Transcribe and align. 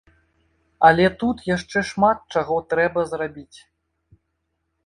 Але 0.89 1.03
тут 1.23 1.37
яшчэ 1.49 1.83
шмат 1.91 2.25
чаго 2.39 2.57
трэба 2.73 3.07
зрабіць. 3.13 3.59